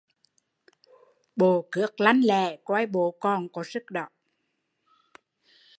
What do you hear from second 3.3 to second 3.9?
có sức